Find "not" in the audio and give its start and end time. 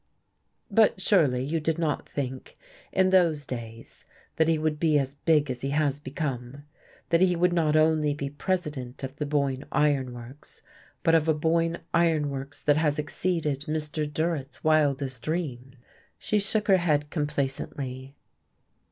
1.77-2.09, 7.53-7.75